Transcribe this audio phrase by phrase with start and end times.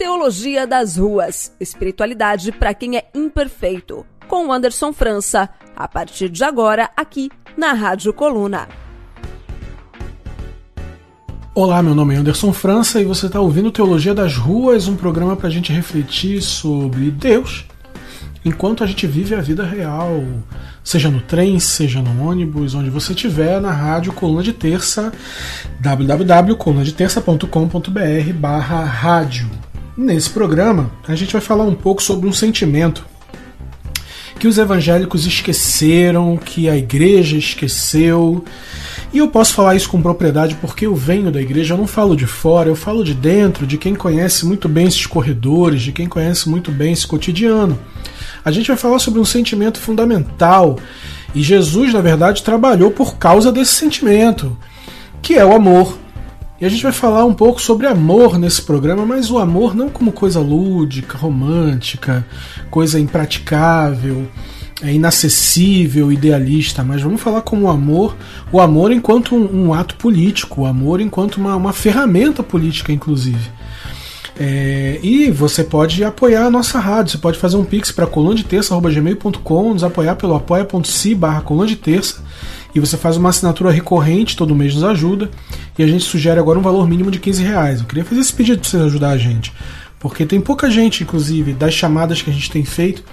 [0.00, 6.88] Teologia das Ruas, espiritualidade para quem é imperfeito, com Anderson França, a partir de agora
[6.96, 8.66] aqui na Rádio Coluna.
[11.54, 15.36] Olá, meu nome é Anderson França e você está ouvindo Teologia das Ruas, um programa
[15.36, 17.66] para a gente refletir sobre Deus
[18.42, 20.24] enquanto a gente vive a vida real,
[20.82, 25.12] seja no trem, seja no ônibus, onde você estiver, na rádio Coluna de Terça,
[25.78, 29.69] www.colunadeterça.com.br barra rádio.
[29.96, 33.04] Nesse programa, a gente vai falar um pouco sobre um sentimento
[34.40, 38.42] que os evangélicos esqueceram, que a igreja esqueceu.
[39.12, 42.16] E eu posso falar isso com propriedade porque eu venho da igreja, eu não falo
[42.16, 46.08] de fora, eu falo de dentro, de quem conhece muito bem esses corredores, de quem
[46.08, 47.78] conhece muito bem esse cotidiano.
[48.42, 50.78] A gente vai falar sobre um sentimento fundamental
[51.34, 54.56] e Jesus, na verdade, trabalhou por causa desse sentimento,
[55.20, 55.98] que é o amor.
[56.60, 59.88] E a gente vai falar um pouco sobre amor nesse programa, mas o amor não
[59.88, 62.26] como coisa lúdica, romântica,
[62.70, 64.28] coisa impraticável,
[64.82, 68.14] é inacessível, idealista, mas vamos falar como o amor,
[68.52, 73.50] o amor enquanto um, um ato político, o amor enquanto uma, uma ferramenta política, inclusive.
[74.38, 79.72] É, e você pode apoiar a nossa rádio, você pode fazer um pix para colundeterça.gmail.com,
[79.72, 82.22] nos apoiar pelo apoia.se barra de terça
[82.74, 85.30] e você faz uma assinatura recorrente, todo mês nos ajuda,
[85.78, 87.80] e a gente sugere agora um valor mínimo de 15 reais.
[87.80, 89.52] Eu queria fazer esse pedido para você ajudar a gente,
[89.98, 93.04] porque tem pouca gente, inclusive, das chamadas que a gente tem feito,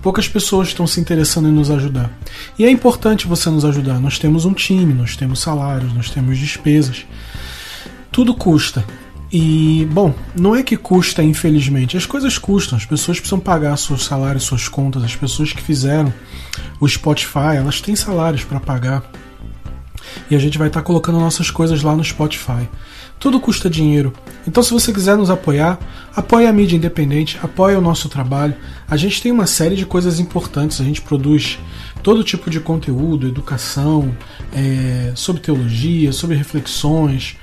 [0.00, 2.10] poucas pessoas estão se interessando em nos ajudar.
[2.58, 3.98] E é importante você nos ajudar.
[3.98, 7.04] Nós temos um time, nós temos salários, nós temos despesas.
[8.12, 8.84] Tudo custa.
[9.30, 14.04] E, bom, não é que custa, infelizmente, as coisas custam, as pessoas precisam pagar seus
[14.04, 16.12] salários, suas contas, as pessoas que fizeram
[16.80, 19.02] o Spotify, elas têm salários para pagar.
[20.30, 22.68] E a gente vai estar tá colocando nossas coisas lá no Spotify.
[23.18, 24.12] Tudo custa dinheiro.
[24.46, 25.78] Então, se você quiser nos apoiar,
[26.14, 28.54] apoie a mídia independente, apoie o nosso trabalho.
[28.88, 30.80] A gente tem uma série de coisas importantes.
[30.80, 31.58] A gente produz
[32.02, 34.14] todo tipo de conteúdo, educação,
[34.52, 37.36] é, sobre teologia, sobre reflexões,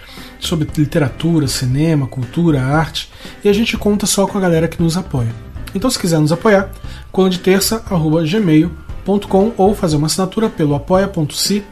[0.47, 3.09] sobre literatura, cinema, cultura, arte,
[3.43, 5.33] e a gente conta só com a galera que nos apoia.
[5.75, 6.69] Então, se quiser nos apoiar,
[7.11, 11.63] colunadeterça.gmail.com ou fazer uma assinatura pelo apoia.se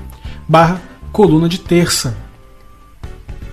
[0.48, 0.81] barra
[1.12, 2.18] coluna de terça.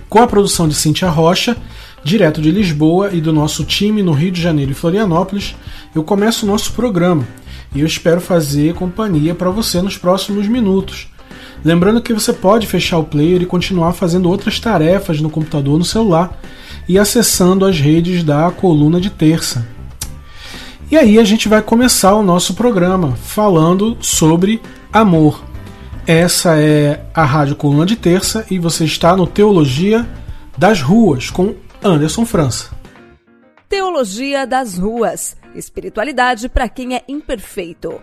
[0.09, 1.55] Com a produção de Cintia Rocha,
[2.03, 5.55] direto de Lisboa e do nosso time no Rio de Janeiro e Florianópolis,
[5.93, 7.27] eu começo o nosso programa
[7.75, 11.07] e eu espero fazer companhia para você nos próximos minutos.
[11.63, 15.85] Lembrando que você pode fechar o player e continuar fazendo outras tarefas no computador no
[15.85, 16.39] celular
[16.87, 19.67] e acessando as redes da coluna de terça.
[20.91, 25.43] E aí a gente vai começar o nosso programa falando sobre amor.
[26.07, 30.07] Essa é a Rádio Coluna de Terça e você está no Teologia
[30.57, 31.53] das Ruas com
[31.83, 32.71] Anderson França.
[33.69, 35.37] Teologia das Ruas.
[35.53, 38.01] Espiritualidade para quem é imperfeito.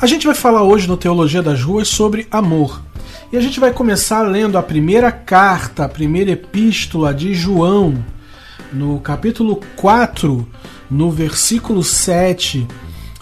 [0.00, 2.80] A gente vai falar hoje no Teologia das Ruas sobre amor.
[3.32, 8.04] E a gente vai começar lendo a primeira carta, a primeira epístola de João,
[8.72, 10.48] no capítulo 4,
[10.88, 12.64] no versículo 7.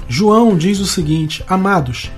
[0.06, 2.10] João diz o seguinte: Amados,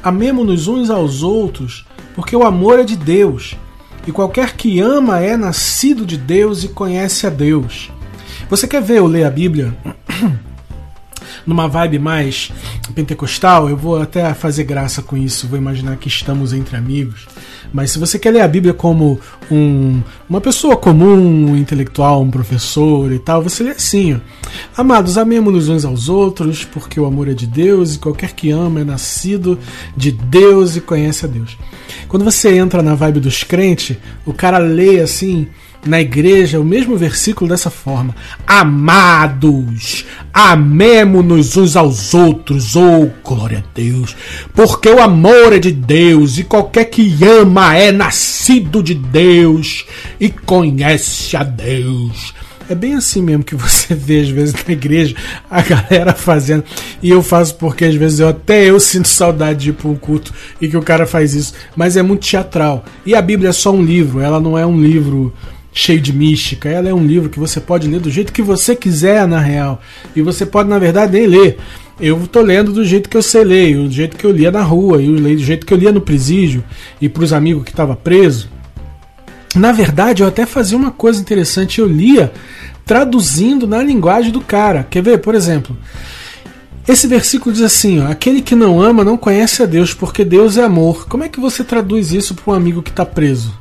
[0.00, 3.56] amemo-nos uns aos outros, porque o amor é de Deus,
[4.06, 7.90] e qualquer que ama é nascido de Deus e conhece a Deus.
[8.48, 9.76] Você quer ver eu ler a Bíblia?
[11.46, 12.50] numa vibe mais
[12.94, 17.26] pentecostal, eu vou até fazer graça com isso, vou imaginar que estamos entre amigos.
[17.72, 19.18] Mas se você quer ler a Bíblia como
[19.50, 24.18] um, uma pessoa comum, um intelectual, um professor e tal, você lê assim: ó.
[24.76, 28.80] Amados, amemos-nos uns aos outros, porque o amor é de Deus e qualquer que ama
[28.80, 29.58] é nascido
[29.96, 31.58] de Deus e conhece a Deus.
[32.06, 35.48] Quando você entra na vibe dos crentes, o cara lê assim
[35.86, 38.14] na igreja o mesmo versículo dessa forma:
[38.46, 44.16] Amados, amemo-nos uns aos outros, oh glória a Deus,
[44.54, 49.84] porque o amor é de Deus e qualquer que ama é nascido de Deus
[50.18, 52.34] e conhece a Deus.
[52.68, 55.14] É bem assim mesmo que você vê às vezes na igreja
[55.50, 56.64] a galera fazendo.
[57.02, 59.94] E eu faço porque às vezes eu até eu sinto saudade de ir para um
[59.94, 61.52] culto e que o cara faz isso.
[61.76, 62.84] Mas é muito teatral.
[63.04, 65.32] E a Bíblia é só um livro, ela não é um livro
[65.74, 66.68] cheio de mística.
[66.68, 69.82] Ela é um livro que você pode ler do jeito que você quiser, na real.
[70.14, 71.58] E você pode, na verdade, nem ler.
[72.00, 74.62] Eu tô lendo do jeito que eu sei ler, do jeito que eu lia na
[74.62, 76.64] rua, e eu do jeito que eu lia no presídio
[77.00, 78.48] e para os amigos que estavam presos.
[79.54, 82.32] Na verdade, eu até fazia uma coisa interessante, eu lia
[82.84, 84.86] traduzindo na linguagem do cara.
[84.88, 85.76] Quer ver, por exemplo,
[86.86, 90.56] esse versículo diz assim: ó, aquele que não ama não conhece a Deus, porque Deus
[90.56, 91.06] é amor.
[91.08, 93.56] Como é que você traduz isso para um amigo que está preso?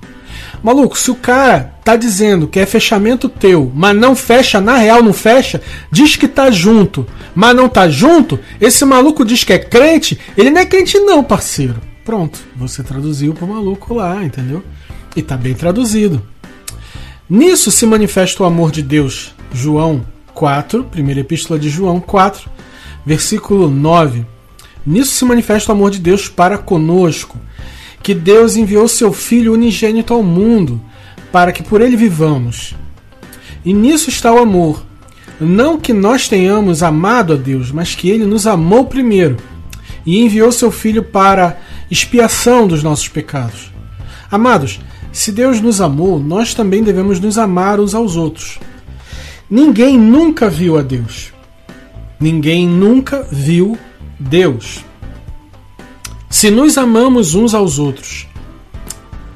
[0.64, 5.04] Maluco, se o cara tá dizendo que é fechamento teu, mas não fecha, na real
[5.04, 7.06] não fecha, diz que tá junto,
[7.36, 11.22] mas não tá junto, esse maluco diz que é crente, ele não é crente não,
[11.22, 11.76] parceiro.
[12.06, 14.64] Pronto, você traduziu pro maluco lá, entendeu?
[15.18, 16.26] E tá bem traduzido.
[17.30, 19.36] Nisso se manifesta o amor de Deus.
[19.54, 22.50] João 4, primeira epístola de João 4,
[23.06, 24.26] versículo 9.
[24.86, 27.38] Nisso se manifesta o amor de Deus para conosco
[28.04, 30.80] que Deus enviou seu Filho unigênito ao mundo,
[31.32, 32.76] para que por ele vivamos.
[33.64, 34.84] E nisso está o amor.
[35.40, 39.38] Não que nós tenhamos amado a Deus, mas que ele nos amou primeiro
[40.06, 41.58] e enviou seu Filho para
[41.90, 43.72] expiação dos nossos pecados.
[44.30, 44.82] Amados,
[45.12, 48.60] se Deus nos amou, nós também devemos nos amar uns aos outros.
[49.50, 51.32] Ninguém nunca viu a Deus.
[52.20, 53.78] Ninguém nunca viu
[54.20, 54.84] Deus.
[56.34, 58.28] Se nos amamos uns aos outros,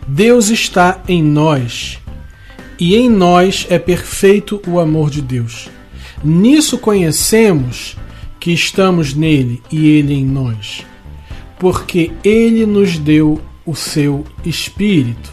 [0.08, 2.00] Deus está em nós,
[2.80, 5.70] e em nós é perfeito o amor de Deus.
[6.24, 7.96] Nisso conhecemos
[8.40, 10.88] que estamos nele e ele em nós,
[11.60, 15.32] porque ele nos deu o seu espírito.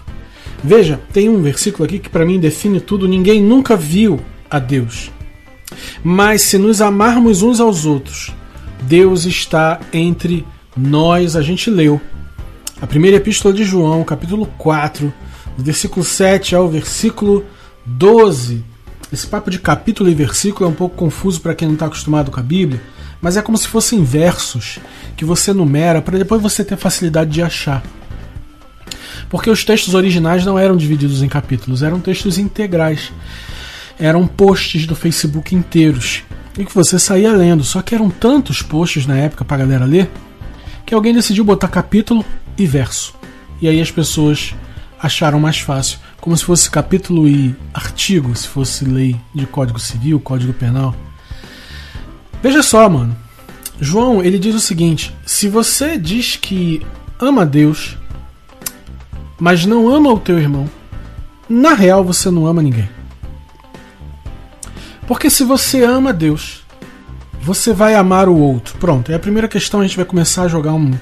[0.62, 5.10] Veja, tem um versículo aqui que para mim define tudo: ninguém nunca viu a Deus.
[6.04, 8.30] Mas se nos amarmos uns aos outros,
[8.82, 10.44] Deus está entre
[10.76, 12.00] nós, a gente leu
[12.80, 15.12] a primeira epístola de João, capítulo 4,
[15.56, 17.44] do versículo 7 ao versículo
[17.86, 18.64] 12.
[19.12, 22.30] Esse papo de capítulo e versículo é um pouco confuso para quem não está acostumado
[22.30, 22.82] com a Bíblia,
[23.20, 24.80] mas é como se fossem versos
[25.16, 27.82] que você numera para depois você ter facilidade de achar.
[29.30, 33.12] Porque os textos originais não eram divididos em capítulos, eram textos integrais.
[33.98, 36.22] Eram posts do Facebook inteiros.
[36.58, 37.64] E que você saía lendo.
[37.64, 40.10] Só que eram tantos posts na época para a galera ler
[40.84, 42.24] que alguém decidiu botar capítulo
[42.56, 43.14] e verso.
[43.60, 44.54] E aí as pessoas
[45.00, 50.18] acharam mais fácil, como se fosse capítulo e artigo, se fosse lei de Código Civil,
[50.20, 50.94] Código Penal.
[52.42, 53.16] Veja só, mano.
[53.80, 56.84] João, ele diz o seguinte: se você diz que
[57.18, 57.96] ama Deus,
[59.38, 60.68] mas não ama o teu irmão,
[61.48, 62.88] na real você não ama ninguém.
[65.06, 66.63] Porque se você ama Deus,
[67.44, 68.76] você vai amar o outro.
[68.78, 69.80] Pronto, é a primeira questão.
[69.80, 70.92] A gente vai começar a jogar um,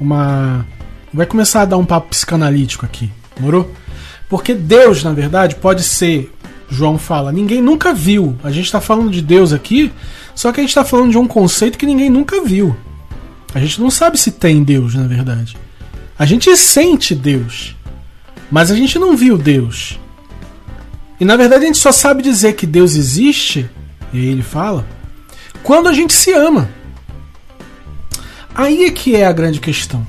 [0.00, 0.66] uma.
[1.14, 3.72] Vai começar a dar um papo psicanalítico aqui, morou?
[4.28, 6.32] Porque Deus, na verdade, pode ser.
[6.70, 8.36] João fala, ninguém nunca viu.
[8.44, 9.90] A gente está falando de Deus aqui,
[10.34, 12.76] só que a gente está falando de um conceito que ninguém nunca viu.
[13.54, 15.56] A gente não sabe se tem Deus, na verdade.
[16.18, 17.74] A gente sente Deus,
[18.50, 19.98] mas a gente não viu Deus.
[21.18, 23.70] E na verdade a gente só sabe dizer que Deus existe,
[24.12, 24.84] e aí ele fala,
[25.62, 26.68] quando a gente se ama.
[28.54, 30.06] Aí é que é a grande questão.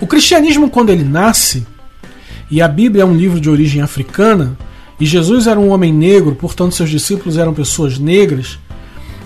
[0.00, 1.66] O cristianismo, quando ele nasce,
[2.50, 4.56] e a Bíblia é um livro de origem africana,
[5.00, 8.58] e Jesus era um homem negro, portanto seus discípulos eram pessoas negras,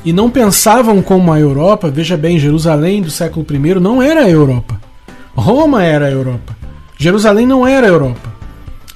[0.04, 4.30] e não pensavam como a Europa, veja bem, Jerusalém do século I não era a
[4.30, 4.80] Europa.
[5.34, 6.56] Roma era a Europa.
[6.96, 8.32] Jerusalém não era a Europa.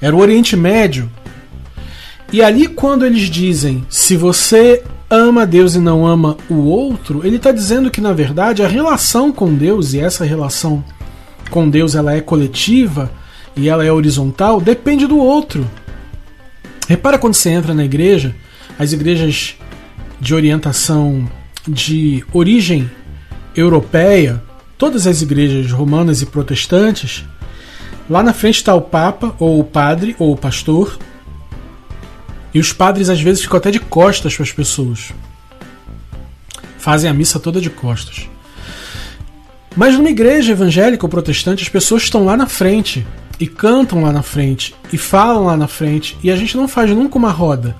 [0.01, 1.09] Era o Oriente Médio.
[2.31, 4.83] E ali, quando eles dizem: se você
[5.15, 9.31] ama Deus e não ama o outro, ele está dizendo que na verdade a relação
[9.31, 10.83] com Deus e essa relação
[11.49, 13.11] com Deus ela é coletiva
[13.55, 15.69] e ela é horizontal, depende do outro.
[16.87, 18.35] Repara quando você entra na igreja,
[18.77, 19.55] as igrejas
[20.19, 21.27] de orientação
[21.67, 22.89] de origem
[23.55, 24.41] europeia,
[24.77, 27.25] todas as igrejas romanas e protestantes,
[28.09, 30.97] lá na frente está o Papa, ou o Padre, ou o Pastor,
[32.55, 35.11] e os padres às vezes ficam até de costas para as pessoas.
[36.77, 38.29] Fazem a missa toda de costas.
[39.75, 43.05] Mas numa igreja evangélica ou protestante, as pessoas estão lá na frente
[43.37, 46.89] e cantam lá na frente e falam lá na frente e a gente não faz
[46.91, 47.75] nunca uma roda.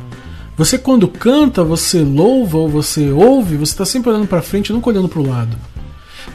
[0.58, 4.90] Você quando canta, você louva ou você ouve, você está sempre olhando para frente, nunca
[4.90, 5.56] olhando para o lado.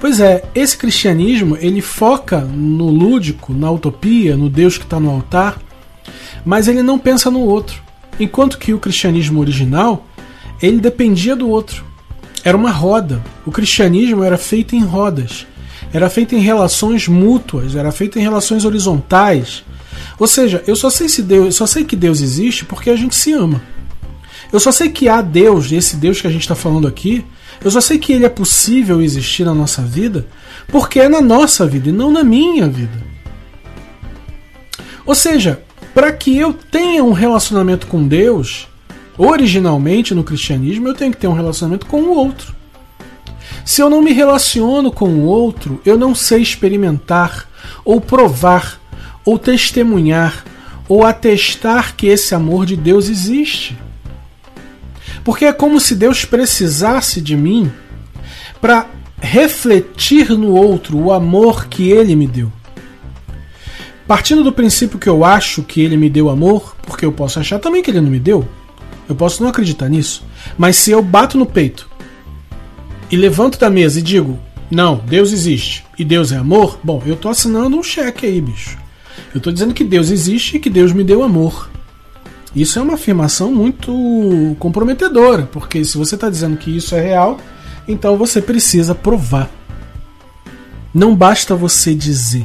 [0.01, 5.11] Pois é, esse cristianismo ele foca no lúdico, na utopia, no Deus que está no
[5.11, 5.59] altar,
[6.43, 7.90] mas ele não pensa no outro.
[8.21, 10.07] Enquanto que o cristianismo original,
[10.61, 11.85] ele dependia do outro.
[12.45, 13.23] Era uma roda.
[13.47, 15.47] O cristianismo era feito em rodas.
[15.93, 19.65] Era feito em relações mútuas, era feito em relações horizontais.
[20.19, 22.97] Ou seja, eu só sei se Deus, eu só sei que Deus existe porque a
[22.97, 23.61] gente se ama.
[24.53, 27.25] Eu só sei que há Deus, esse Deus que a gente está falando aqui,
[27.65, 30.27] eu só sei que ele é possível existir na nossa vida
[30.69, 33.03] porque é na nossa vida e não na minha vida.
[35.05, 35.63] Ou seja,
[35.95, 38.69] para que eu tenha um relacionamento com Deus,
[39.19, 42.55] originalmente no cristianismo, eu tenho que ter um relacionamento com o outro.
[43.65, 47.49] Se eu não me relaciono com o outro, eu não sei experimentar,
[47.85, 48.81] ou provar,
[49.25, 50.45] ou testemunhar,
[50.89, 53.77] ou atestar que esse amor de Deus existe.
[55.23, 57.71] Porque é como se Deus precisasse de mim
[58.61, 58.87] para
[59.21, 62.51] refletir no outro o amor que ele me deu.
[64.11, 67.61] Partindo do princípio que eu acho que ele me deu amor, porque eu posso achar
[67.61, 68.45] também que ele não me deu,
[69.09, 70.25] eu posso não acreditar nisso,
[70.59, 71.89] mas se eu bato no peito
[73.09, 74.37] e levanto da mesa e digo,
[74.69, 78.77] não, Deus existe e Deus é amor, bom, eu tô assinando um cheque aí, bicho.
[79.33, 81.71] Eu tô dizendo que Deus existe e que Deus me deu amor.
[82.53, 87.39] Isso é uma afirmação muito comprometedora, porque se você está dizendo que isso é real,
[87.87, 89.49] então você precisa provar.
[90.93, 92.45] Não basta você dizer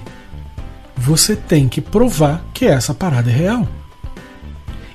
[0.97, 3.67] você tem que provar que essa parada é real.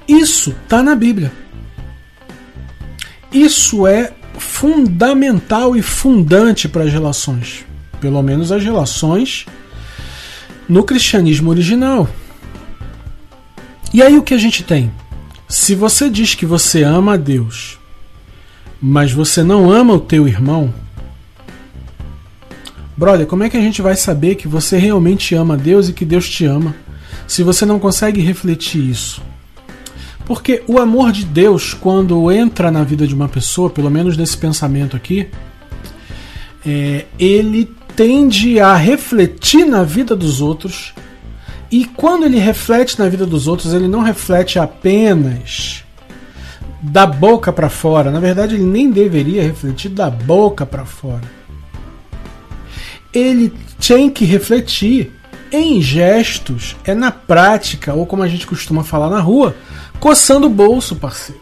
[0.08, 1.32] Isso está na Bíblia.
[3.32, 7.64] Isso é fundamental e fundante para as relações.
[8.00, 9.46] Pelo menos as relações
[10.68, 12.08] no cristianismo original.
[13.92, 14.90] E aí o que a gente tem?
[15.48, 17.78] Se você diz que você ama a Deus,
[18.80, 20.72] mas você não ama o teu irmão,
[23.00, 26.04] Brother, como é que a gente vai saber que você realmente ama Deus e que
[26.04, 26.76] Deus te ama
[27.26, 29.22] se você não consegue refletir isso?
[30.26, 34.36] Porque o amor de Deus, quando entra na vida de uma pessoa, pelo menos nesse
[34.36, 35.30] pensamento aqui,
[36.66, 40.92] é, ele tende a refletir na vida dos outros.
[41.72, 45.84] E quando ele reflete na vida dos outros, ele não reflete apenas
[46.82, 48.10] da boca para fora.
[48.10, 51.39] Na verdade, ele nem deveria refletir da boca para fora
[53.12, 53.52] ele
[53.86, 55.12] tem que refletir
[55.52, 59.54] em gestos, é na prática, ou como a gente costuma falar na rua,
[59.98, 61.40] coçando o bolso, parceiro.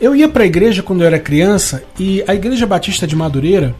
[0.00, 3.74] Eu ia para a igreja quando eu era criança e a Igreja Batista de Madureira,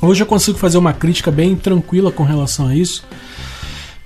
[0.00, 3.04] hoje eu consigo fazer uma crítica bem tranquila com relação a isso.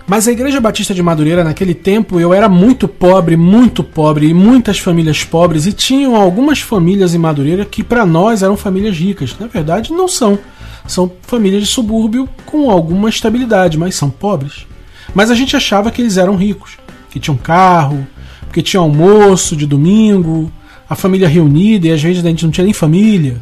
[0.07, 4.35] Mas a Igreja Batista de Madureira, naquele tempo, eu era muito pobre, muito pobre, e
[4.35, 9.35] muitas famílias pobres, e tinham algumas famílias em Madureira que para nós eram famílias ricas.
[9.39, 10.39] Na verdade, não são
[10.87, 14.67] são famílias de subúrbio com alguma estabilidade, mas são pobres.
[15.15, 16.73] Mas a gente achava que eles eram ricos,
[17.11, 18.07] que tinham carro,
[18.53, 20.51] que tinha almoço de domingo,
[20.89, 23.41] a família reunida e às vezes a gente não tinha nem família.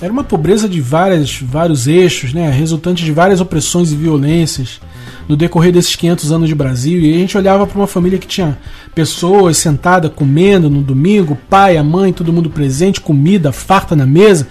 [0.00, 4.80] Era uma pobreza de várias, vários eixos, né, resultante de várias opressões e violências
[5.28, 7.00] no decorrer desses 500 anos de Brasil.
[7.00, 8.58] E a gente olhava para uma família que tinha
[8.94, 14.48] pessoas sentadas comendo no domingo, pai, a mãe, todo mundo presente, comida farta na mesa.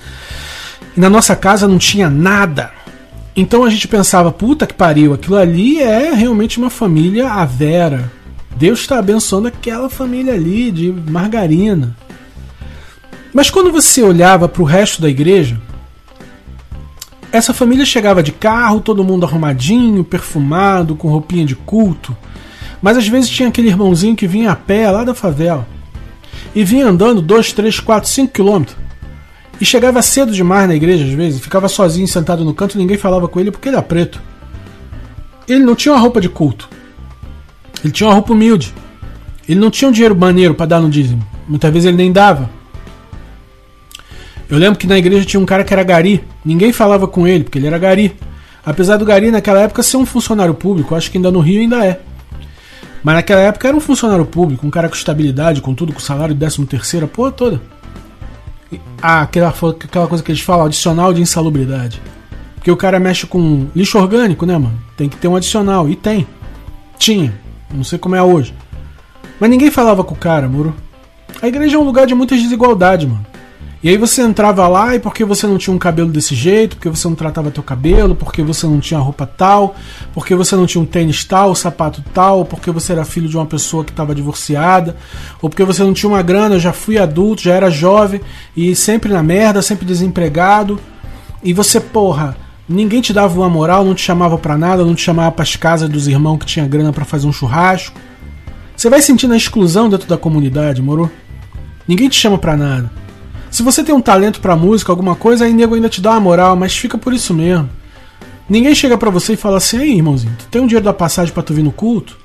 [0.96, 2.72] E na nossa casa não tinha nada.
[3.36, 8.12] Então a gente pensava, puta que pariu, aquilo ali é realmente uma família a vera.
[8.56, 11.96] Deus está abençoando aquela família ali de margarina.
[13.34, 15.60] Mas quando você olhava para o resto da igreja,
[17.32, 22.16] essa família chegava de carro, todo mundo arrumadinho, perfumado, com roupinha de culto.
[22.82, 25.66] Mas às vezes tinha aquele irmãozinho que vinha a pé lá da favela
[26.54, 28.81] e vinha andando 2, 3, 4, 5 quilômetros
[29.62, 33.28] e chegava cedo demais na igreja, às vezes, ficava sozinho sentado no canto, ninguém falava
[33.28, 34.20] com ele porque ele era preto.
[35.48, 36.68] Ele não tinha uma roupa de culto.
[37.84, 38.74] Ele tinha uma roupa humilde.
[39.48, 41.24] Ele não tinha um dinheiro maneiro para dar no dízimo.
[41.48, 42.50] Muitas vezes ele nem dava.
[44.50, 46.24] Eu lembro que na igreja tinha um cara que era gari.
[46.44, 48.16] Ninguém falava com ele, porque ele era gari.
[48.66, 51.86] Apesar do gari naquela época ser um funcionário público, acho que ainda no Rio ainda
[51.86, 52.00] é.
[53.04, 56.34] Mas naquela época era um funcionário público, um cara com estabilidade, com tudo, com salário
[56.34, 57.62] 13 terceira, porra toda.
[59.02, 62.02] Ah, aquela, aquela coisa que eles falam, adicional de insalubridade.
[62.56, 64.80] Porque o cara mexe com lixo orgânico, né, mano?
[64.96, 65.90] Tem que ter um adicional.
[65.90, 66.28] E tem.
[66.98, 67.34] Tinha.
[67.74, 68.54] Não sei como é hoje.
[69.40, 70.76] Mas ninguém falava com o cara, moro?
[71.42, 73.26] A igreja é um lugar de muitas desigualdades, mano.
[73.84, 76.90] E aí você entrava lá e porque você não tinha um cabelo desse jeito, porque
[76.90, 79.76] você não tratava teu cabelo, porque você não tinha roupa tal,
[80.14, 83.46] porque você não tinha um tênis tal, sapato tal, porque você era filho de uma
[83.48, 84.96] pessoa que estava divorciada,
[85.42, 88.22] ou porque você não tinha uma grana, eu já fui adulto, já era jovem
[88.56, 90.80] e sempre na merda, sempre desempregado.
[91.44, 92.38] E você, porra,
[92.70, 95.56] ninguém te dava uma moral, não te chamava para nada, não te chamava para as
[95.56, 98.00] casas dos irmãos que tinha grana para fazer um churrasco.
[98.78, 101.12] Você vai sentindo a exclusão dentro da comunidade, moro?
[101.88, 103.02] Ninguém te chama para nada.
[103.52, 106.22] Se você tem um talento para música, alguma coisa, aí nego ainda te dá uma
[106.22, 107.70] moral, mas fica por isso mesmo.
[108.50, 111.34] Ninguém chega para você e fala assim: "Aí, irmãozinho, tu tem um dinheiro da passagem
[111.34, 112.18] para tu vir no culto?"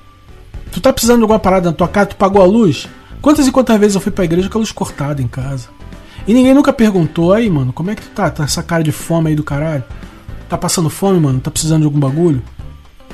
[0.71, 2.89] Tu tá precisando de alguma parada na tua casa, tu pagou a luz?
[3.21, 5.69] Quantas e quantas vezes eu fui pra igreja com a luz cortada em casa?
[6.27, 8.31] E ninguém nunca perguntou, aí, mano, como é que tu tá?
[8.31, 9.85] Tá essa cara de fome aí do caralho?
[10.49, 11.41] Tá passando fome, mano?
[11.41, 12.43] Tá precisando de algum bagulho?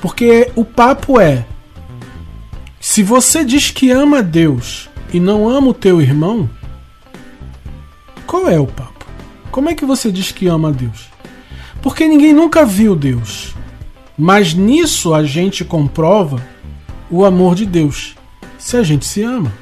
[0.01, 1.47] Porque o papo é:
[2.81, 6.49] se você diz que ama Deus e não ama o teu irmão,
[8.33, 9.05] qual é o papo?
[9.51, 11.11] Como é que você diz que ama Deus?
[11.83, 13.55] Porque ninguém nunca viu Deus.
[14.17, 16.43] Mas nisso a gente comprova
[17.11, 18.17] o amor de Deus.
[18.59, 19.53] Se a gente se ama.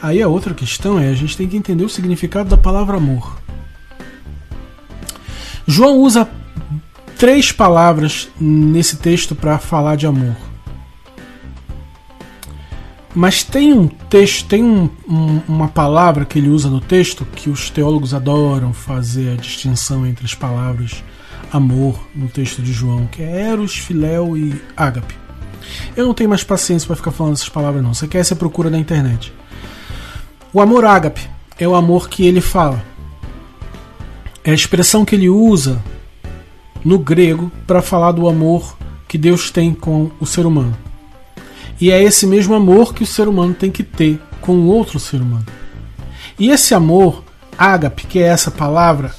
[0.00, 3.38] Aí a outra questão é a gente tem que entender o significado da palavra amor.
[5.66, 6.28] João usa
[7.18, 10.36] três palavras nesse texto para falar de amor.
[13.14, 17.48] Mas tem um texto, tem um, um, uma palavra que ele usa no texto que
[17.48, 21.04] os teólogos adoram fazer a distinção entre as palavras
[21.52, 25.14] amor no texto de João, que é eros, filéu e ágape.
[25.96, 27.94] Eu não tenho mais paciência para ficar falando essas palavras não.
[27.94, 29.32] Você quer você procura na internet.
[30.52, 32.84] O amor ágape é o amor que ele fala.
[34.42, 35.80] É a expressão que ele usa
[36.84, 38.76] no grego para falar do amor
[39.08, 40.76] que Deus tem com o ser humano.
[41.80, 44.98] E é esse mesmo amor que o ser humano tem que ter com o outro
[44.98, 45.46] ser humano.
[46.38, 47.24] E esse amor,
[47.56, 49.14] ágape, que é essa palavra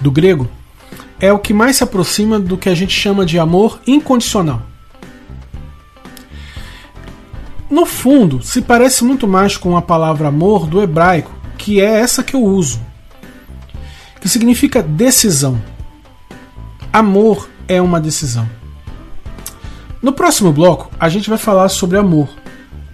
[0.00, 0.48] do grego,
[1.18, 4.62] é o que mais se aproxima do que a gente chama de amor incondicional.
[7.68, 12.22] No fundo, se parece muito mais com a palavra amor do hebraico, que é essa
[12.22, 12.80] que eu uso,
[14.20, 15.60] que significa decisão.
[16.92, 18.48] Amor é uma decisão.
[20.06, 22.28] No próximo bloco, a gente vai falar sobre amor,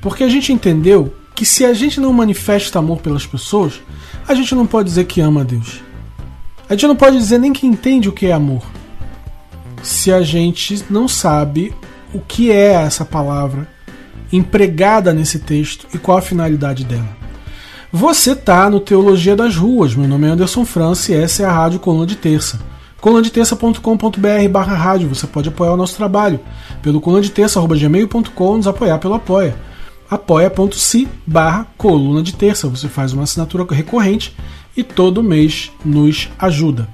[0.01, 3.83] porque a gente entendeu que se a gente não manifesta amor pelas pessoas,
[4.27, 5.83] a gente não pode dizer que ama a Deus.
[6.67, 8.63] A gente não pode dizer nem que entende o que é amor,
[9.83, 11.75] se a gente não sabe
[12.15, 13.69] o que é essa palavra
[14.33, 17.15] empregada nesse texto e qual a finalidade dela.
[17.93, 19.95] Você tá no Teologia das Ruas.
[19.95, 22.72] Meu nome é Anderson França e essa é a Rádio Coluna de Terça.
[23.03, 25.09] colunadeterça.com.br barra rádio.
[25.09, 26.41] Você pode apoiar o nosso trabalho
[26.81, 29.55] pelo colunadeterça.gmail.com nos apoiar pelo Apoia.
[30.09, 32.69] apoia.se barra coluna de terça.
[32.69, 34.35] Você faz uma assinatura recorrente
[34.77, 36.89] e todo mês nos ajuda.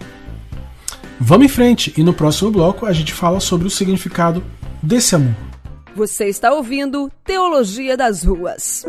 [1.21, 4.43] Vamos em frente e no próximo bloco a gente fala sobre o significado
[4.83, 5.35] desse amor.
[5.95, 8.87] Você está ouvindo Teologia das Ruas.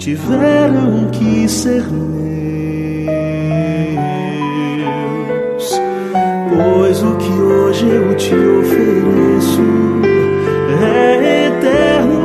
[0.00, 2.10] Tiveram que ser meus.
[6.48, 9.60] Pois o que hoje eu te ofereço
[10.82, 12.18] é eterno.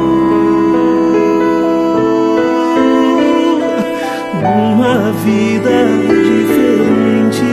[4.72, 5.86] Uma vida
[6.24, 7.44] diferente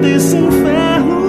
[0.00, 1.20] desse inferno.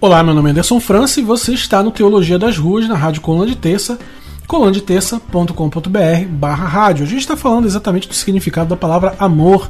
[0.00, 3.20] Olá, meu nome é Anderson França e você está no Teologia das Ruas, na Rádio
[3.20, 3.98] Coluna de Terça,
[4.46, 7.04] colunadetexta.com.br barra rádio.
[7.04, 9.68] A gente está falando exatamente do significado da palavra amor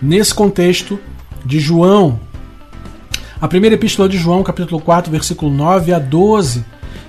[0.00, 0.98] nesse contexto
[1.44, 2.18] de João.
[3.38, 6.64] A primeira epístola de João, capítulo 4, versículo 9 a 12,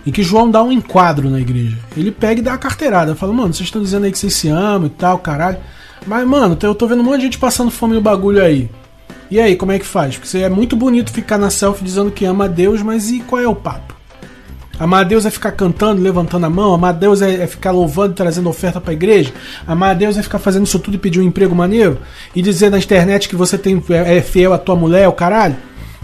[0.05, 1.77] em que João dá um enquadro na igreja.
[1.95, 4.49] Ele pega e dá a carteirada, fala, mano, vocês estão dizendo aí que vocês se
[4.49, 5.57] amam e tal, caralho.
[6.05, 8.69] Mas, mano, eu tô vendo um monte de gente passando fome no bagulho aí.
[9.31, 10.17] E aí, como é que faz?
[10.17, 13.41] Porque é muito bonito ficar na selfie dizendo que ama a Deus, mas e qual
[13.41, 13.95] é o papo?
[14.77, 16.73] Amar a Deus é ficar cantando, levantando a mão.
[16.73, 19.31] Amar a Deus é, é ficar louvando, trazendo oferta para a igreja.
[19.65, 21.99] Amar a Deus é ficar fazendo isso tudo e pedir um emprego maneiro.
[22.35, 25.55] E dizer na internet que você tem, é, é fiel à tua mulher, o caralho.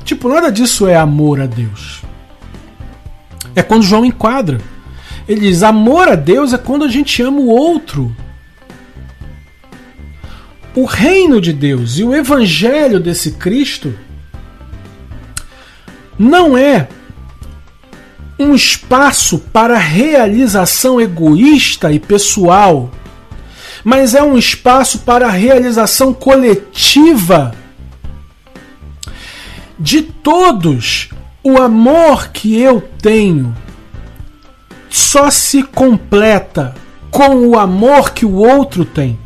[0.05, 2.03] Tipo, nada disso é amor a Deus.
[3.53, 4.59] É quando João enquadra.
[5.27, 8.15] Ele diz: amor a Deus é quando a gente ama o outro
[10.77, 13.95] o reino de Deus e o evangelho desse Cristo
[16.19, 16.87] não é
[18.37, 22.91] um espaço para realização egoísta e pessoal,
[23.83, 27.55] mas é um espaço para realização coletiva
[29.79, 31.09] de todos.
[31.43, 33.55] O amor que eu tenho
[34.91, 36.75] só se completa
[37.09, 39.17] com o amor que o outro tem.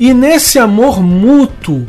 [0.00, 1.86] E nesse amor mútuo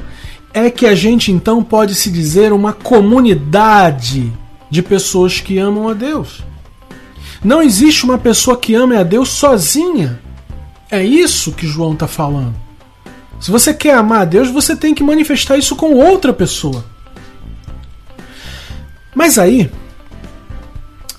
[0.54, 4.30] é que a gente então pode se dizer uma comunidade
[4.69, 6.43] de pessoas que amam a Deus.
[7.41, 10.19] Não existe uma pessoa que ame a Deus sozinha.
[10.89, 12.54] É isso que João está falando.
[13.39, 16.84] Se você quer amar a Deus, você tem que manifestar isso com outra pessoa.
[19.15, 19.71] Mas aí,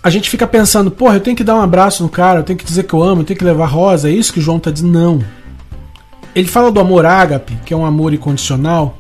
[0.03, 2.59] a gente fica pensando, porra, eu tenho que dar um abraço no cara, eu tenho
[2.59, 4.71] que dizer que eu amo, eu tenho que levar rosa, é isso que João está
[4.71, 4.93] dizendo?
[4.93, 5.42] Não.
[6.35, 8.99] Ele fala do amor ágape, que é um amor incondicional,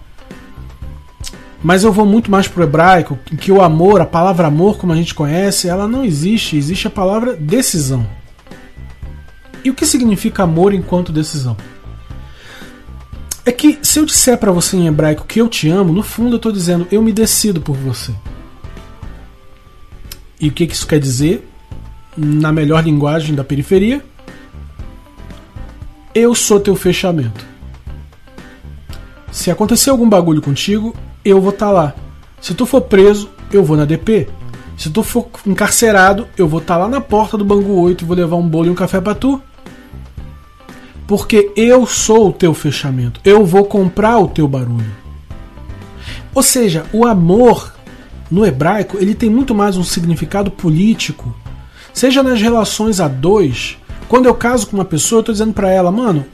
[1.63, 4.97] mas eu vou muito mais pro hebraico, que o amor, a palavra amor, como a
[4.97, 8.07] gente conhece, ela não existe, existe a palavra decisão.
[9.65, 11.57] E o que significa amor enquanto decisão?
[13.47, 16.33] É que se eu disser para você em hebraico que eu te amo, no fundo
[16.33, 18.13] eu estou dizendo eu me decido por você.
[20.41, 21.49] E o que isso quer dizer?
[22.17, 24.05] Na melhor linguagem da periferia,
[26.15, 27.45] eu sou teu fechamento.
[29.31, 30.95] Se acontecer algum bagulho contigo,
[31.25, 31.95] eu vou estar tá lá.
[32.41, 34.29] Se tu for preso, eu vou na DP.
[34.77, 38.07] Se tu for encarcerado, eu vou estar tá lá na porta do Bangu 8 e
[38.07, 39.41] vou levar um bolo e um café para tu.
[41.07, 43.21] Porque eu sou o teu fechamento.
[43.25, 45.03] Eu vou comprar o teu barulho.
[46.35, 47.73] Ou seja, o amor
[48.31, 51.35] no hebraico, ele tem muito mais um significado político.
[51.93, 53.77] Seja nas relações a dois,
[54.13, 56.27] quando eu caso com uma pessoa, eu tô dizendo para ela, mano,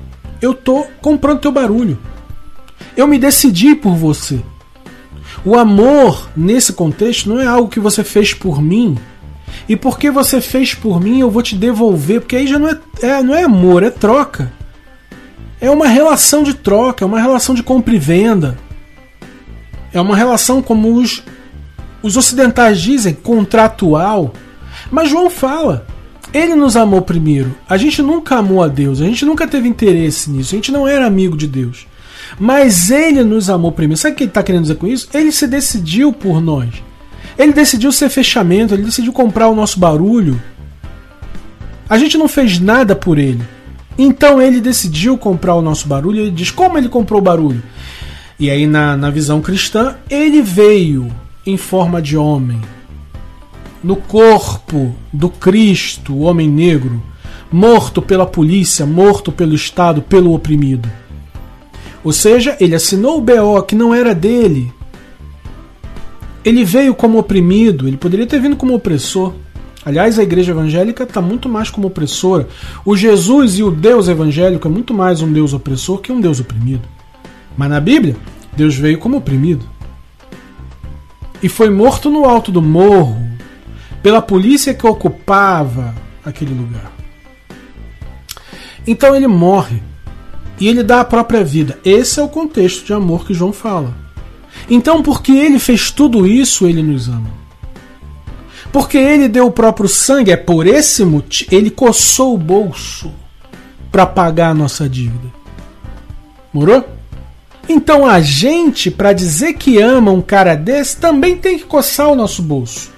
[0.42, 1.96] eu tô comprando teu barulho.
[2.96, 4.40] Eu me decidi por você.
[5.44, 8.98] O amor, nesse contexto, não é algo que você fez por mim.
[9.68, 12.22] E porque você fez por mim, eu vou te devolver.
[12.22, 14.52] Porque aí já não é, é, não é amor, é troca.
[15.60, 18.58] É uma relação de troca, é uma relação de compra e venda.
[19.92, 21.22] É uma relação, como os,
[22.02, 24.32] os ocidentais dizem, contratual.
[24.90, 25.86] Mas João fala:
[26.32, 27.54] ele nos amou primeiro.
[27.68, 30.86] A gente nunca amou a Deus, a gente nunca teve interesse nisso, a gente não
[30.86, 31.86] era amigo de Deus.
[32.38, 34.00] Mas ele nos amou primeiro.
[34.00, 35.08] Sabe o que ele está querendo dizer com isso?
[35.14, 36.68] Ele se decidiu por nós.
[37.38, 40.40] Ele decidiu ser fechamento, ele decidiu comprar o nosso barulho.
[41.88, 43.42] A gente não fez nada por ele.
[43.96, 46.20] Então ele decidiu comprar o nosso barulho.
[46.20, 47.62] Ele diz: como ele comprou o barulho?
[48.38, 51.10] E aí, na, na visão cristã, ele veio
[51.44, 52.60] em forma de homem
[53.82, 57.02] no corpo do Cristo, o homem negro,
[57.50, 60.90] morto pela polícia, morto pelo Estado, pelo oprimido.
[62.02, 64.72] Ou seja, ele assinou o BO que não era dele.
[66.44, 69.34] Ele veio como oprimido, ele poderia ter vindo como opressor.
[69.84, 72.48] Aliás, a igreja evangélica está muito mais como opressora.
[72.84, 76.40] O Jesus e o Deus evangélico é muito mais um Deus opressor que um Deus
[76.40, 76.82] oprimido.
[77.56, 78.16] Mas na Bíblia,
[78.56, 79.64] Deus veio como oprimido.
[81.42, 83.16] E foi morto no alto do morro,
[84.02, 86.92] pela polícia que ocupava aquele lugar.
[88.86, 89.82] Então ele morre
[90.60, 91.78] e ele dá a própria vida.
[91.84, 93.94] Esse é o contexto de amor que João fala.
[94.68, 97.30] Então, porque ele fez tudo isso, ele nos ama.
[98.72, 103.10] Porque ele deu o próprio sangue, é por esse motivo, ele coçou o bolso
[103.90, 105.32] para pagar a nossa dívida.
[106.52, 106.84] Morou?
[107.68, 112.14] Então a gente, para dizer que ama um cara desse, também tem que coçar o
[112.14, 112.90] nosso bolso.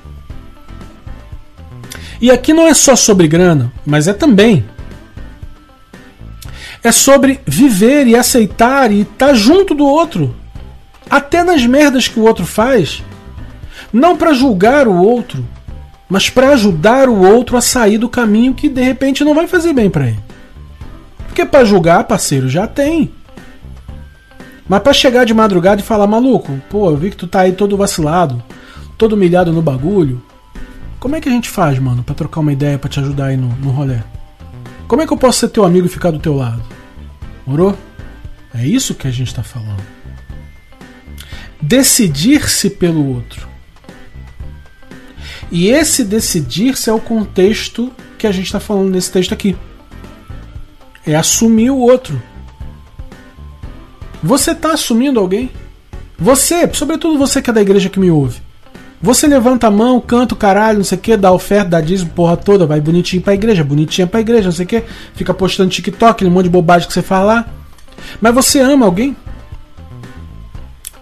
[2.20, 4.64] E aqui não é só sobre grana, mas é também.
[6.82, 10.34] É sobre viver e aceitar e estar tá junto do outro.
[11.08, 13.02] Até nas merdas que o outro faz.
[13.92, 15.44] Não para julgar o outro,
[16.08, 19.72] mas para ajudar o outro a sair do caminho que de repente não vai fazer
[19.72, 20.20] bem para ele.
[21.26, 23.12] Porque para julgar, parceiro, já tem.
[24.68, 27.52] Mas para chegar de madrugada e falar, maluco, pô, eu vi que tu tá aí
[27.52, 28.42] todo vacilado,
[28.96, 30.22] todo humilhado no bagulho.
[31.00, 33.36] Como é que a gente faz, mano, para trocar uma ideia, para te ajudar aí
[33.36, 34.00] no, no rolê?
[34.86, 36.62] Como é que eu posso ser teu amigo e ficar do teu lado?
[37.46, 37.76] Morou?
[38.54, 39.82] É isso que a gente tá falando.
[41.60, 43.48] Decidir-se pelo outro.
[45.50, 49.56] E esse decidir-se é o contexto que a gente está falando nesse texto aqui.
[51.06, 52.20] É assumir o outro.
[54.22, 55.50] Você está assumindo alguém?
[56.18, 58.49] Você, sobretudo você que é da igreja que me ouve.
[59.02, 62.10] Você levanta a mão, canta o caralho, não sei o que, dá oferta, dá dízimo,
[62.10, 64.82] porra toda, vai bonitinho pra igreja, bonitinha pra igreja, não sei o que,
[65.14, 67.46] fica postando TikTok, aquele monte de bobagem que você fala lá.
[68.20, 69.16] Mas você ama alguém?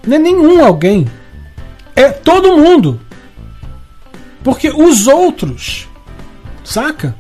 [0.06, 1.08] Não é nenhum alguém.
[1.96, 3.00] É todo mundo.
[4.44, 5.88] Porque os outros,
[6.64, 7.16] saca?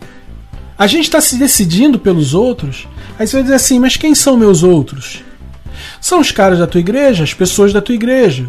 [0.78, 2.86] A gente está se decidindo pelos outros.
[3.18, 5.24] Aí você vai dizer assim, mas quem são meus outros?
[6.00, 8.48] São os caras da tua igreja, as pessoas da tua igreja.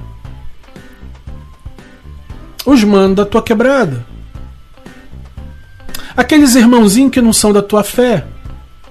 [2.66, 4.06] Os manos da tua quebrada.
[6.16, 8.26] Aqueles irmãozinhos que não são da tua fé.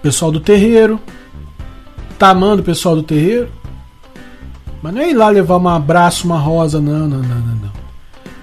[0.03, 1.01] Pessoal do terreiro.
[2.19, 3.51] Tá amando o pessoal do terreiro?
[4.83, 7.73] Mas não é ir lá levar um abraço, uma rosa, não, não, não, não, não.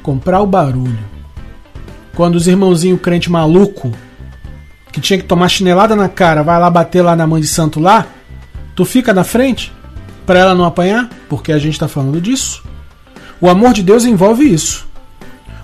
[0.04, 1.00] Comprar o barulho.
[2.14, 3.92] Quando os irmãozinhos crente maluco,
[4.92, 7.80] que tinha que tomar chinelada na cara, vai lá bater lá na mãe de santo
[7.80, 8.06] lá,
[8.76, 9.74] tu fica na frente
[10.26, 12.64] para ela não apanhar, porque a gente tá falando disso.
[13.40, 14.85] O amor de Deus envolve isso.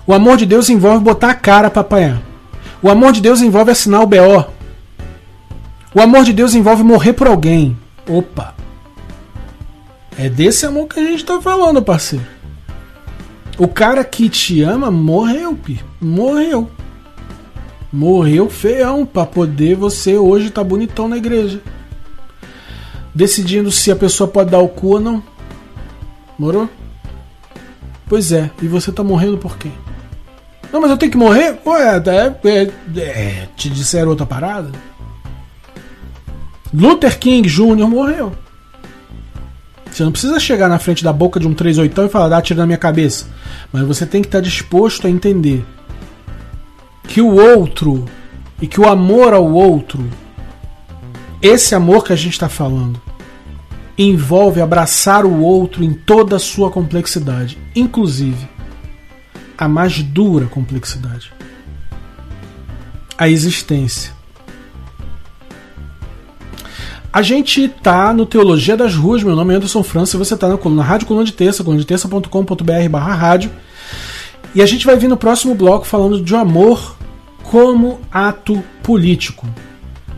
[0.06, 2.22] O amor de Deus envolve botar a cara para apanhar.
[2.82, 4.44] O amor de Deus envolve assinar o BO.
[5.94, 7.76] O amor de Deus envolve morrer por alguém.
[8.08, 8.54] Opa!
[10.18, 12.26] É desse amor que a gente tá falando, parceiro.
[13.58, 15.80] O cara que te ama morreu, pi.
[16.00, 16.68] Morreu.
[17.92, 21.60] Morreu feião pra poder você hoje tá bonitão na igreja.
[23.14, 25.22] Decidindo se a pessoa pode dar o cu ou não.
[26.38, 26.68] Morou?
[28.08, 29.70] Pois é, e você tá morrendo por quê?
[30.72, 31.58] Não, mas eu tenho que morrer?
[31.66, 34.70] Ué, é, é, é, te disseram outra parada?
[36.72, 37.86] Luther King Jr.
[37.86, 38.32] morreu.
[39.90, 42.58] Você não precisa chegar na frente da boca de um 38 e falar, dá tiro
[42.58, 43.26] na minha cabeça.
[43.70, 45.62] Mas você tem que estar disposto a entender
[47.06, 48.06] que o outro
[48.58, 50.08] e que o amor ao outro,
[51.42, 52.98] esse amor que a gente está falando,
[53.98, 58.48] envolve abraçar o outro em toda a sua complexidade, inclusive
[59.62, 61.32] a mais dura complexidade
[63.22, 64.12] a existência.
[67.12, 70.56] A gente tá no Teologia das Ruas, meu nome é Anderson França, você tá na
[70.56, 73.50] coluna Rádio Coluna de Terça, colunaditerça.com.br barra rádio.
[74.54, 76.96] E a gente vai vir no próximo bloco falando de amor
[77.44, 79.46] como ato político.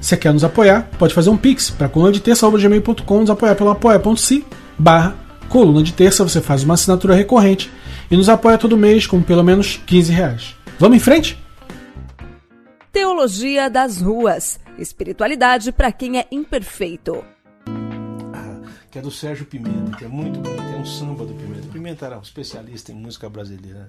[0.01, 0.88] Você quer nos apoiar?
[0.99, 4.45] Pode fazer um pix para coluna de terça.gmail.com, nos apoiar pelo apoia.se
[4.78, 5.14] barra
[5.49, 7.70] coluna de terça, você faz uma assinatura recorrente
[8.11, 10.57] e nos apoia todo mês com pelo menos 15 reais.
[10.78, 11.38] Vamos em frente?
[12.92, 14.61] Teologia das Ruas.
[14.78, 17.24] Espiritualidade para quem é imperfeito.
[18.32, 21.66] Ah, que é do Sérgio Pimenta, que é muito bonito, é um samba do Pimenta.
[21.66, 23.88] O Pimenta era um especialista em música brasileira.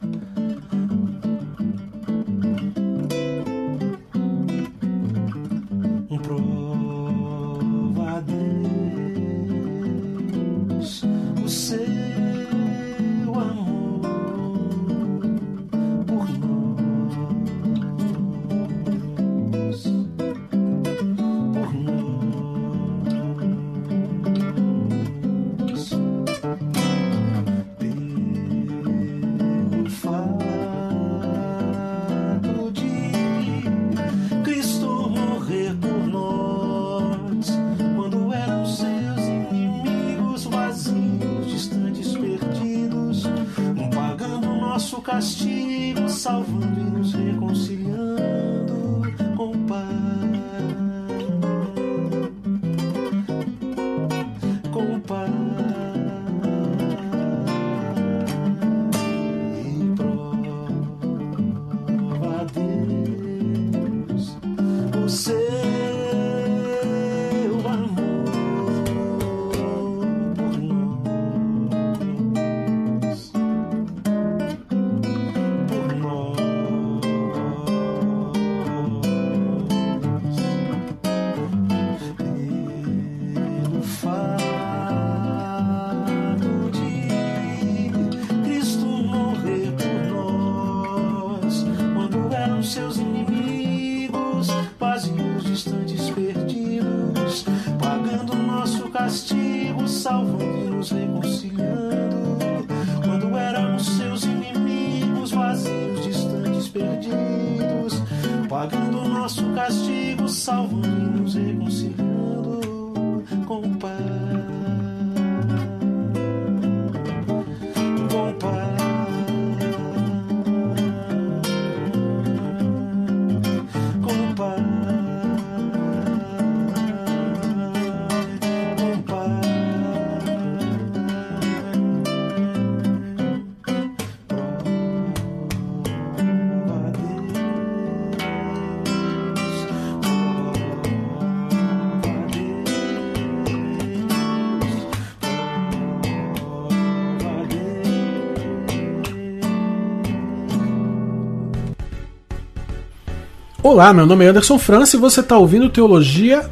[153.68, 156.48] Olá, meu nome é Anderson França e você está ouvindo Teologia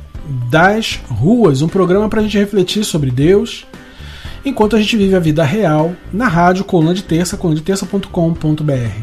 [0.50, 3.68] das Ruas, um programa para a gente refletir sobre Deus
[4.44, 9.02] enquanto a gente vive a vida real na rádio Coluna de Terça, colunadeterça.com.br.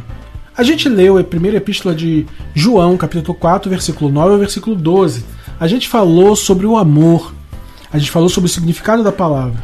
[0.56, 5.24] A gente leu a primeira epístola de João, capítulo 4, versículo 9 ao versículo 12.
[5.61, 7.32] A gente falou sobre o amor,
[7.92, 9.62] a gente falou sobre o significado da palavra.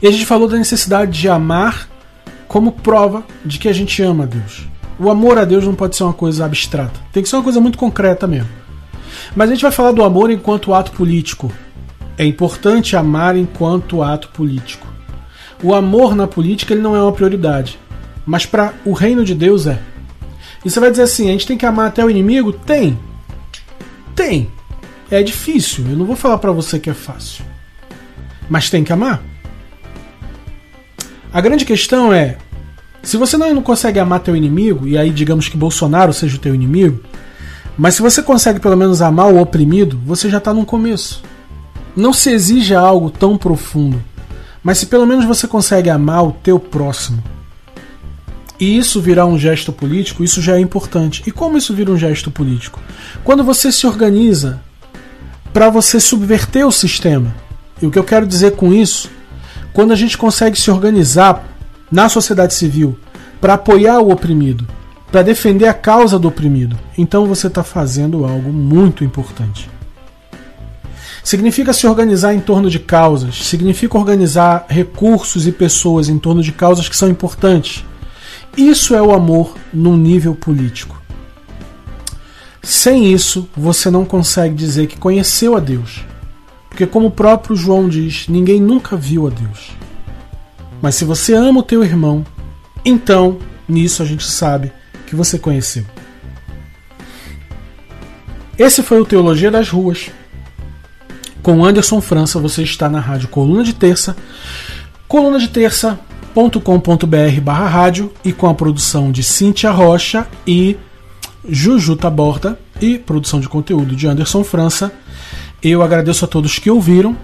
[0.00, 1.86] E a gente falou da necessidade de amar
[2.48, 4.70] como prova de que a gente ama a Deus.
[5.02, 7.58] O amor a Deus não pode ser uma coisa abstrata, tem que ser uma coisa
[7.58, 8.50] muito concreta mesmo.
[9.34, 11.50] Mas a gente vai falar do amor enquanto ato político.
[12.18, 14.86] É importante amar enquanto ato político.
[15.62, 17.78] O amor na política ele não é uma prioridade,
[18.26, 19.80] mas para o reino de Deus é.
[20.62, 22.52] E você vai dizer assim: a gente tem que amar até o inimigo?
[22.52, 22.98] Tem.
[24.14, 24.50] Tem.
[25.10, 27.42] É difícil, eu não vou falar para você que é fácil.
[28.50, 29.22] Mas tem que amar.
[31.32, 32.36] A grande questão é:
[33.02, 36.54] se você não consegue amar teu inimigo, e aí digamos que Bolsonaro seja o teu
[36.54, 37.00] inimigo,
[37.76, 41.22] mas se você consegue pelo menos amar o oprimido, você já está num começo.
[41.96, 44.02] Não se exige algo tão profundo,
[44.62, 47.22] mas se pelo menos você consegue amar o teu próximo,
[48.58, 51.22] e isso virar um gesto político, isso já é importante.
[51.26, 52.78] E como isso vira um gesto político?
[53.24, 54.60] Quando você se organiza
[55.52, 57.34] para você subverter o sistema.
[57.80, 59.10] E o que eu quero dizer com isso,
[59.72, 61.44] quando a gente consegue se organizar
[61.90, 62.98] na sociedade civil
[63.40, 64.66] para apoiar o oprimido,
[65.10, 69.68] para defender a causa do oprimido, então você está fazendo algo muito importante.
[71.22, 76.52] Significa se organizar em torno de causas, significa organizar recursos e pessoas em torno de
[76.52, 77.84] causas que são importantes.
[78.56, 81.00] Isso é o amor num nível político.
[82.62, 86.04] Sem isso, você não consegue dizer que conheceu a Deus.
[86.68, 89.72] Porque, como o próprio João diz, ninguém nunca viu a Deus.
[90.80, 92.24] Mas se você ama o teu irmão,
[92.84, 94.72] então nisso a gente sabe
[95.06, 95.84] que você conheceu.
[98.58, 100.10] Esse foi o Teologia das Ruas.
[101.42, 104.14] Com Anderson França, você está na rádio Coluna de Terça,
[105.08, 110.76] coluna de terça.com.br barra rádio e com a produção de Cíntia Rocha e
[111.48, 114.92] Juju Taborda e produção de conteúdo de Anderson França.
[115.62, 117.16] Eu agradeço a todos que ouviram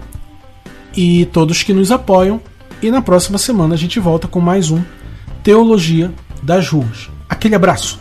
[0.95, 2.41] e todos que nos apoiam.
[2.81, 4.83] E na próxima semana a gente volta com mais um
[5.43, 6.13] Teologia
[6.43, 7.09] das Ruas.
[7.27, 7.99] Aquele abraço!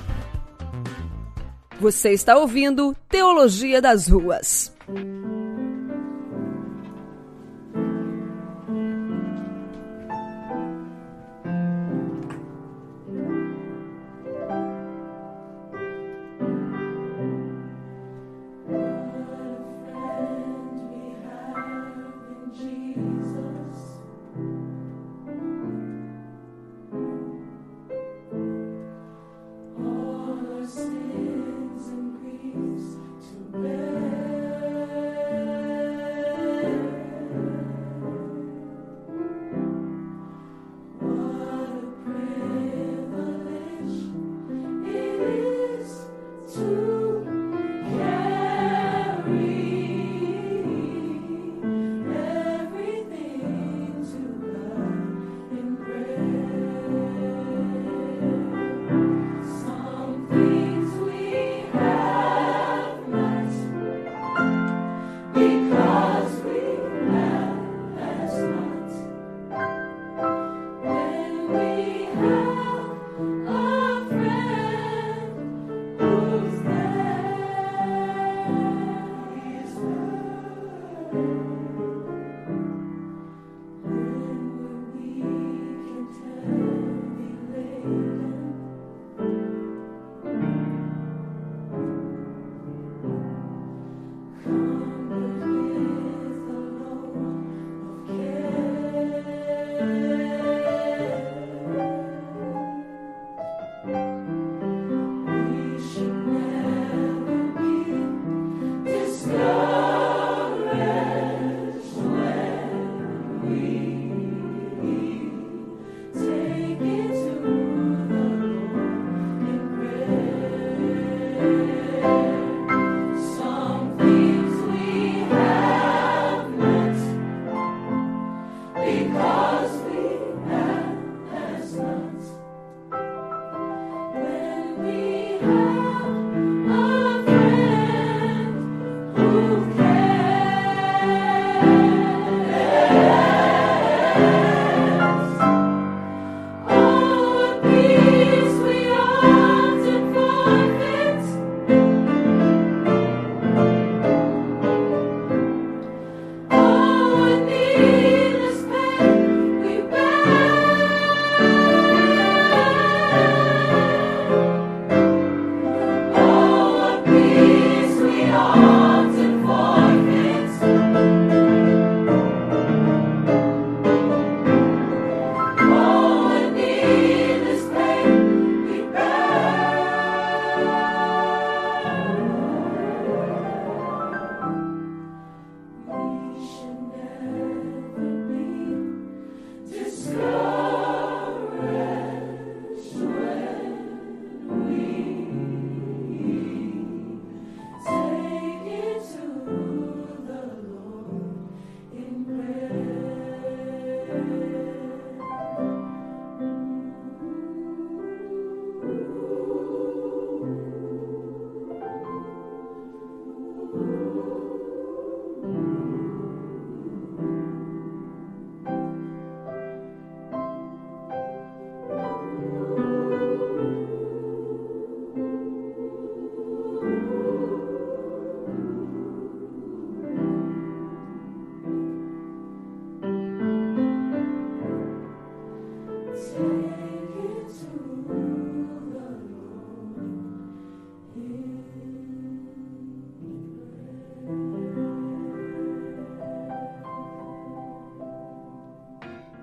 [1.81, 4.75] Você está ouvindo Teologia das Ruas.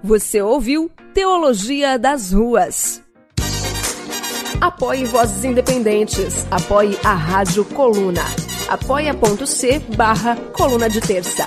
[0.04, 3.02] Você ouviu Teologia das Ruas.
[4.60, 6.46] Apoie Vozes Independentes.
[6.52, 8.24] Apoie a Rádio Coluna.
[8.68, 11.46] apoia.c barra Coluna de Terça.